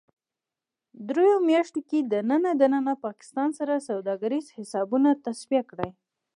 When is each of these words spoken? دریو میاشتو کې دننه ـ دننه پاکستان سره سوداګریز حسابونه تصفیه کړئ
دریو 1.07 1.37
میاشتو 1.49 1.79
کې 1.89 1.99
دننه 2.11 2.51
ـ 2.55 2.59
دننه 2.61 2.93
پاکستان 3.05 3.49
سره 3.59 3.85
سوداګریز 3.89 4.45
حسابونه 4.57 5.09
تصفیه 5.25 5.63
کړئ 5.71 5.89